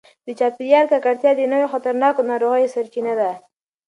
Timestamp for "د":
0.25-0.27, 1.35-1.41